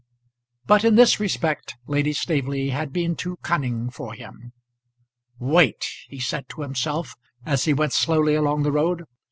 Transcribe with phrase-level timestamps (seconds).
[0.65, 4.51] But in this respect Lady Staveley had been too cunning for him.
[5.37, 7.13] "Wait!" he said to himself
[7.45, 9.03] as he went slowly along the road.